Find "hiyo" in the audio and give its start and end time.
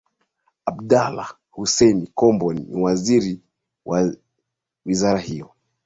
5.19-5.51